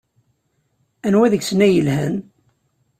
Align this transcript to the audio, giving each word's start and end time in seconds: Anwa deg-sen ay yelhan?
Anwa 1.07 1.31
deg-sen 1.33 1.65
ay 1.65 1.71
yelhan? 1.75 2.15